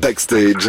Backstage. 0.00 0.68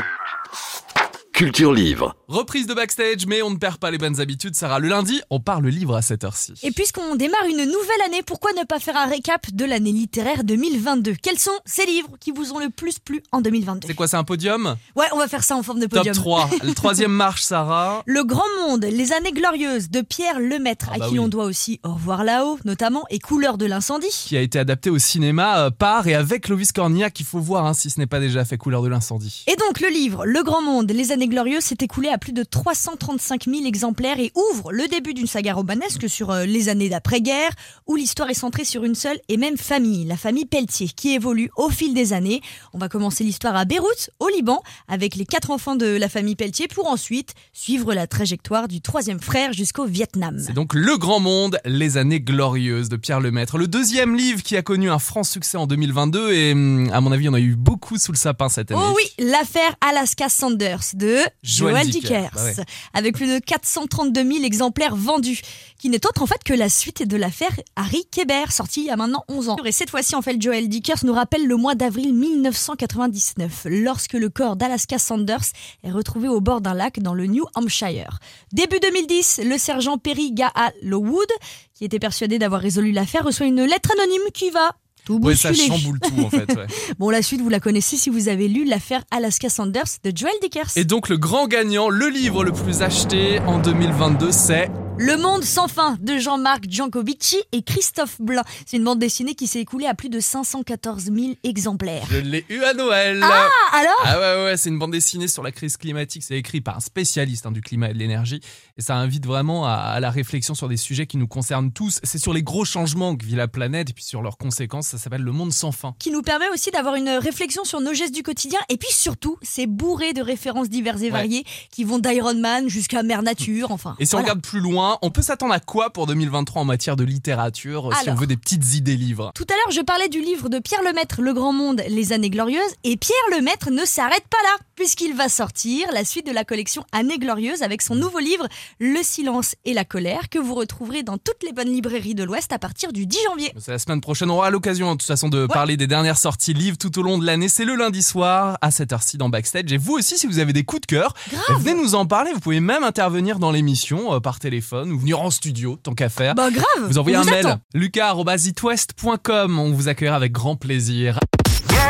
Culture 1.36 1.74
Livre. 1.74 2.16
Reprise 2.30 2.66
de 2.66 2.74
backstage, 2.74 3.26
mais 3.28 3.42
on 3.42 3.50
ne 3.50 3.58
perd 3.58 3.76
pas 3.76 3.92
les 3.92 3.98
bonnes 3.98 4.22
habitudes. 4.22 4.56
Sarah, 4.56 4.80
le 4.80 4.88
lundi, 4.88 5.20
on 5.30 5.42
parle 5.42 5.68
livre 5.68 5.94
à 5.94 6.02
cette 6.02 6.24
heure-ci. 6.24 6.54
Et 6.64 6.72
puisqu'on 6.72 7.18
démarre 7.18 7.44
une 7.50 7.58
nouvelle 7.66 8.02
année, 8.06 8.24
pourquoi 8.26 8.52
ne 8.54 8.64
pas 8.64 8.80
faire 8.80 8.96
un 8.96 9.06
récap 9.06 9.52
de 9.54 9.66
l'année 9.66 9.92
littéraire 9.92 10.46
2022 10.46 11.16
Quels 11.22 11.38
sont 11.38 11.52
ces 11.66 11.86
livres 11.86 12.12
qui 12.22 12.32
vous 12.32 12.54
ont 12.54 12.60
le 12.60 12.70
plus 12.70 13.00
plu 13.00 13.22
en 13.34 13.42
2022 13.42 13.86
C'est 13.86 13.94
quoi, 13.96 14.08
c'est 14.08 14.16
un 14.16 14.24
podium? 14.24 14.78
Ouais, 14.96 15.08
on 15.12 15.18
va 15.18 15.28
faire 15.28 15.44
ça 15.44 15.58
en 15.58 15.62
forme 15.62 15.82
de 15.82 15.88
Top 15.88 15.98
podium. 16.00 16.16
3. 16.16 16.50
Le 16.64 16.74
troisième 16.74 17.12
marche, 17.12 17.42
Sarah. 17.42 18.02
Le 18.06 18.24
Grand 18.24 18.42
Monde, 18.62 18.86
les 18.86 19.12
années 19.12 19.34
glorieuses 19.34 19.90
de 19.90 20.00
Pierre 20.00 20.40
Lemaître, 20.40 20.88
Ah 20.92 20.96
à 20.96 21.00
bah 21.00 21.08
qui 21.08 21.16
oui. 21.16 21.20
on 21.20 21.28
doit 21.28 21.44
aussi 21.46 21.82
Au 21.84 21.96
revoir 21.96 22.24
là-haut, 22.24 22.60
notamment, 22.64 23.04
et 23.10 23.20
Couleur 23.20 23.58
de 23.58 23.66
l'incendie. 23.66 24.08
Qui 24.26 24.38
a 24.38 24.42
été 24.42 24.58
adapté 24.58 24.90
au 24.90 25.00
cinéma 25.00 25.66
euh, 25.66 25.70
par 25.70 26.08
et 26.08 26.16
avec 26.16 26.44
Clovis 26.46 26.72
Cornillac, 26.72 27.12
qu'il 27.14 27.26
faut 27.26 27.40
voir 27.42 27.66
hein, 27.66 27.74
si 27.74 27.90
ce 27.90 28.00
n'est 28.00 28.08
pas 28.08 28.22
déjà 28.22 28.46
fait 28.46 28.58
couleur 28.58 28.82
de 28.82 28.88
l'incendie. 28.88 29.44
Et 29.48 29.58
donc 29.58 29.82
le 29.82 29.90
livre 29.90 30.26
Le 30.26 30.42
Grand 30.42 30.62
Monde, 30.62 30.90
les 30.92 31.12
années 31.12 31.25
glorieuses 31.28 31.64
s'est 31.64 31.78
écoulé 31.82 32.10
à 32.10 32.18
plus 32.18 32.34
de 32.34 32.44
335 32.44 33.46
000 33.46 33.66
exemplaires 33.66 34.20
et 34.20 34.32
ouvre 34.36 34.72
le 34.72 34.88
début 34.88 35.14
d'une 35.14 35.28
saga 35.28 35.54
romanesque 35.54 36.10
sur 36.10 36.32
euh, 36.32 36.46
les 36.46 36.70
années 36.70 36.90
d'après-guerre, 36.90 37.52
où 37.88 37.96
l'histoire 37.96 38.30
est 38.30 38.34
centrée 38.36 38.66
sur 38.66 38.84
une 38.84 38.96
seule 38.96 39.20
et 39.30 39.38
même 39.38 39.58
famille, 39.58 40.06
la 40.06 40.18
famille 40.18 40.46
Pelletier, 40.46 40.88
qui 40.88 41.14
évolue 41.14 41.50
au 41.58 41.70
fil 41.70 41.94
des 41.94 42.14
années. 42.14 42.42
On 42.74 42.78
va 42.78 42.90
commencer 42.90 43.24
l'histoire 43.24 43.56
à 43.56 43.66
Beyrouth, 43.66 44.10
au 44.20 44.30
Liban, 44.30 44.62
avec 44.88 45.16
les 45.16 45.26
quatre 45.26 45.52
enfants 45.52 45.76
de 45.76 45.86
la 45.86 46.10
famille 46.10 46.36
Pelletier, 46.36 46.68
pour 46.68 46.88
ensuite 46.88 47.34
suivre 47.54 47.94
la 47.94 48.08
trajectoire 48.08 48.68
du 48.68 48.82
troisième 48.82 49.20
frère 49.20 49.54
jusqu'au 49.54 49.86
Vietnam. 49.86 50.38
C'est 50.40 50.54
donc 50.54 50.74
Le 50.74 50.98
Grand 50.98 51.20
Monde, 51.20 51.60
les 51.66 51.98
années 51.98 52.22
glorieuses 52.22 52.90
de 52.90 52.96
Pierre 52.96 53.20
Lemaître. 53.20 53.58
Le 53.58 53.68
deuxième 53.68 54.16
livre 54.16 54.44
qui 54.44 54.58
a 54.58 54.62
connu 54.62 54.90
un 54.90 55.00
franc 55.00 55.24
succès 55.24 55.58
en 55.58 55.68
2022 55.68 56.32
et 56.32 56.52
hum, 56.54 56.90
à 56.94 57.02
mon 57.02 57.12
avis, 57.12 57.30
on 57.30 57.34
a 57.34 57.40
eu 57.40 57.56
beaucoup 57.56 57.98
sous 57.98 58.12
le 58.12 58.18
sapin 58.18 58.50
cette 58.50 58.72
année. 58.72 58.82
Oh 58.84 58.94
oui, 58.96 59.04
l'affaire 59.20 59.76
Alaska 59.82 60.30
Sanders 60.30 60.94
de 60.94 61.15
Joël 61.44 61.74
Joel 61.76 61.90
Dicker. 61.90 62.08
Dickers, 62.08 62.32
Bah 62.34 62.44
ouais. 62.44 62.56
avec 62.94 63.16
plus 63.16 63.28
de 63.28 63.40
432 63.40 64.24
000 64.24 64.44
exemplaires 64.44 64.96
vendus, 64.96 65.42
qui 65.80 65.90
n'est 65.90 66.06
autre 66.06 66.22
en 66.22 66.26
fait 66.26 66.44
que 66.44 66.54
la 66.54 66.70
suite 66.70 67.08
de 67.08 67.18
l'affaire 67.18 67.52
Harry 67.76 68.06
Kéber, 68.12 68.46
sortie 68.52 68.82
il 68.82 68.88
y 68.88 68.90
a 68.90 68.96
maintenant 68.96 69.24
11 69.28 69.50
ans. 69.50 69.58
Et 69.66 69.72
cette 69.72 69.90
fois-ci, 69.90 70.16
en 70.16 70.22
fait, 70.22 70.42
Joel 70.42 70.70
Dickers 70.70 71.04
nous 71.04 71.14
rappelle 71.14 71.46
le 71.46 71.56
mois 71.56 71.76
d'avril 71.76 72.14
1999, 72.14 73.68
lorsque 73.70 74.14
le 74.14 74.30
corps 74.30 74.56
d'Alaska 74.56 74.98
Sanders 75.00 75.46
est 75.84 75.92
retrouvé 75.92 76.28
au 76.28 76.42
bord 76.42 76.62
d'un 76.62 76.74
lac 76.74 77.00
dans 77.00 77.14
le 77.14 77.26
New 77.28 77.46
Hampshire. 77.56 78.20
Début 78.52 78.80
2010, 78.80 79.42
le 79.46 79.58
sergent 79.58 79.98
Perry 79.98 80.32
Gaha 80.34 80.72
Lowood, 80.82 81.28
qui 81.74 81.86
était 81.86 82.00
persuadé 82.00 82.40
d'avoir 82.40 82.62
résolu 82.62 82.92
l'affaire, 82.92 83.24
reçoit 83.24 83.46
une 83.46 83.64
lettre 83.64 83.92
anonyme 83.92 84.32
qui 84.34 84.50
va 84.50 84.72
tout 85.06 85.20
Ouais, 85.24 85.36
ça 85.36 85.54
chamboule 85.54 86.00
tout 86.02 86.20
en 86.22 86.30
fait. 86.30 86.50
ouais. 86.54 86.66
Bon, 87.00 87.10
la 87.10 87.22
suite, 87.22 87.40
vous 87.42 87.50
la 87.50 87.60
connaissez 87.62 87.96
si 87.96 88.10
vous 88.10 88.28
avez 88.28 88.48
lu 88.50 88.66
l'affaire 88.66 89.04
Alaska 89.12 89.50
Sanders 89.50 89.86
de 90.04 90.12
Joel 90.14 90.34
Dickers. 90.42 90.72
Et 90.76 90.84
donc 90.84 91.08
le 91.08 91.18
grand 91.18 91.48
gagnant, 91.48 91.90
le 91.90 92.10
livre 92.10 92.44
le 92.44 92.52
plus 92.52 92.82
acheté 92.82 93.40
en 93.48 93.60
2022, 93.60 94.32
c'est 94.32 94.70
Le 94.98 95.18
Monde 95.18 95.44
sans 95.44 95.68
fin 95.68 95.98
de 96.00 96.18
Jean-Marc 96.18 96.66
Giancovici 96.70 97.38
et 97.52 97.64
Christophe 97.64 98.16
Blain. 98.22 98.44
C'est 98.66 98.78
une 98.78 98.86
bande 98.86 98.98
dessinée 99.00 99.36
qui 99.36 99.46
s'est 99.46 99.60
écoulée 99.60 99.88
à 99.88 99.94
plus 99.94 100.08
de 100.08 100.22
514 100.22 101.12
000 101.14 101.34
exemplaires. 101.44 102.06
Je 102.10 102.18
l'ai 102.18 102.46
eu 102.48 102.64
à 102.64 102.74
Noël. 102.74 103.20
Ah, 103.22 103.50
alors? 103.74 103.94
Ah 104.06 104.20
ouais, 104.20 104.46
ouais, 104.46 104.58
c'est 104.58 104.70
une 104.70 104.80
bande 104.80 104.92
dessinée 104.92 105.28
sur 105.28 105.44
la 105.44 105.52
crise 105.52 105.76
climatique. 105.76 106.24
C'est 106.24 106.38
écrit 106.38 106.62
par 106.62 106.78
un 106.78 106.80
spécialiste 106.80 107.46
hein, 107.46 107.52
du 107.52 107.60
climat 107.62 107.90
et 107.90 107.94
de 107.94 107.98
l'énergie. 108.00 108.40
Et 108.78 108.82
ça 108.82 108.96
invite 108.96 109.26
vraiment 109.26 109.66
à, 109.66 109.74
à 109.74 110.00
la 110.00 110.10
réflexion 110.10 110.56
sur 110.56 110.70
des 110.70 110.78
sujets 110.78 111.08
qui 111.08 111.18
nous 111.18 111.28
concernent 111.28 111.74
tous. 111.74 112.00
C'est 112.04 112.18
sur 112.20 112.32
les 112.34 112.44
gros 112.44 112.64
changements 112.64 113.18
que 113.18 113.26
vit 113.26 113.36
la 113.36 113.50
planète 113.50 113.90
et 113.90 113.94
puis 113.94 114.06
sur 114.06 114.22
leurs 114.22 114.38
conséquences. 114.38 114.88
Ça 114.88 114.98
s'appelle 114.98 115.24
Le 115.24 115.34
Monde 115.34 115.52
sans 115.52 115.74
fin. 115.74 115.94
qui 116.00 116.10
nous 116.12 116.22
permet 116.22 116.48
aussi 116.54 116.72
d'avoir 116.72 116.96
une 116.96 117.10
réflexion 117.10 117.66
sur 117.66 117.82
nos 117.82 117.94
gestes 117.94 118.16
du 118.16 118.24
quotidien 118.24 118.60
et 118.70 118.78
puis 118.78 118.92
surtout 118.92 119.38
c'est 119.42 119.68
bourré 119.68 120.14
de 120.14 120.22
références 120.22 120.70
diverses 120.70 121.02
et 121.02 121.10
variées 121.10 121.44
qui 121.72 121.84
vont 121.84 122.00
d'Iron 122.00 122.36
Man 122.36 122.70
jusqu'à 122.70 123.04
Mère 123.04 123.24
Nature 123.24 123.72
enfin 123.72 123.96
Et 124.00 124.06
si 124.06 124.16
on 124.16 124.20
regarde 124.20 124.42
plus 124.42 124.62
loin, 124.62 124.85
on 125.02 125.10
peut 125.10 125.22
s'attendre 125.22 125.54
à 125.54 125.60
quoi 125.60 125.90
pour 125.90 126.08
2023 126.08 126.62
en 126.62 126.66
matière 126.66 126.96
de 126.96 127.04
littérature 127.04 127.90
Si 128.02 128.10
on 128.10 128.16
veut 128.16 128.28
des 128.28 128.38
petites 128.38 128.74
idées 128.74 128.96
livres? 128.98 129.32
Tout 129.36 129.46
à 129.50 129.54
l'heure, 129.54 129.72
je 129.72 129.82
parlais 129.82 130.10
du 130.10 130.22
livre 130.22 130.50
de 130.50 130.60
Pierre 130.60 130.84
Lemaître, 130.84 131.22
Le 131.22 131.34
Grand 131.34 131.54
Monde, 131.54 131.82
Les 131.90 132.14
Années 132.14 132.30
Glorieuses, 132.30 132.62
et 132.84 132.98
Pierre 132.98 133.18
Lemaître 133.38 133.72
ne 133.72 133.86
s'arrête 133.86 134.26
pas 134.30 134.42
là, 134.44 134.64
puisqu'il 134.76 135.16
va 135.16 135.30
sortir 135.30 135.88
la 135.94 136.04
suite 136.04 136.28
de 136.28 136.32
la 136.32 136.44
collection 136.44 136.84
Années 136.92 137.18
Glorieuses 137.18 137.62
avec 137.62 137.82
son 137.82 137.96
nouveau 137.96 138.20
livre 138.20 138.48
Le 138.80 139.02
silence 139.04 139.56
et 139.66 139.74
la 139.74 139.86
colère, 139.86 140.30
que 140.30 140.40
vous 140.40 140.56
retrouverez 140.56 141.04
dans 141.04 141.18
toutes 141.18 141.44
les 141.44 141.54
bonnes 141.54 141.72
librairies 141.72 142.16
de 142.16 142.24
l'Ouest 142.24 142.52
à 142.52 142.60
partir 142.60 142.92
du 142.92 143.06
10 143.06 143.18
janvier. 143.30 143.54
C'est 143.58 143.72
la 143.72 143.80
semaine 143.80 144.02
prochaine. 144.02 144.30
On 144.30 144.36
aura 144.36 144.50
l'occasion, 144.50 144.92
de 144.92 144.98
toute 144.98 145.08
façon, 145.08 145.30
de 145.30 145.48
parler 145.48 145.78
des 145.78 145.88
dernières 145.88 146.18
sorties 146.18 146.54
livres 146.54 146.78
tout 146.78 146.98
au 147.00 147.02
long 147.02 147.18
de 147.18 147.26
l'année. 147.26 147.50
C'est 147.50 147.66
le 147.66 147.76
lundi 147.76 148.04
soir 148.04 148.58
à 148.62 148.72
cette 148.72 148.92
heure-ci 148.94 149.18
dans 149.18 149.30
Backstage. 149.30 149.72
Et 149.72 149.78
vous 149.78 149.94
aussi, 149.94 150.18
si 150.18 150.28
vous 150.28 150.40
avez 150.40 150.54
des 150.54 150.64
coups 150.64 150.82
de 150.82 150.88
cœur, 150.88 151.14
Grave. 151.32 151.62
venez 151.62 151.82
nous 151.82 151.96
en 151.96 152.06
parler. 152.06 152.32
Vous 152.34 152.40
pouvez 152.40 152.60
même 152.60 152.84
intervenir 152.84 153.40
dans 153.40 153.52
l'émission 153.52 154.14
euh, 154.14 154.20
par 154.20 154.40
téléphone 154.40 154.75
ou 154.84 155.00
venir 155.00 155.22
en 155.22 155.30
studio, 155.30 155.78
tant 155.82 155.94
qu'à 155.94 156.10
faire. 156.10 156.36
Bah 156.36 156.50
grave 156.52 156.88
vous 156.88 156.98
envoyez 156.98 157.18
on 157.18 157.22
un 157.22 157.24
vous 157.24 157.30
mail, 157.30 157.48
attend. 157.48 157.60
lucas.itwest.com. 157.74 159.60
On 159.60 159.72
vous 159.72 159.88
accueillera 159.88 160.16
avec 160.16 160.32
grand 160.32 160.56
plaisir. 160.56 161.20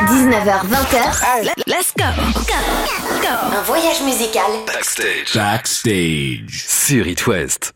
19h, 0.07 0.67
20h. 0.67 1.53
Let's 1.67 1.93
go. 1.97 2.03
Un 3.55 3.61
voyage 3.63 4.01
musical 4.03 4.43
Backstage. 4.67 5.33
Backstage. 5.33 6.65
Sur 6.67 7.07
It 7.07 7.25
West. 7.27 7.74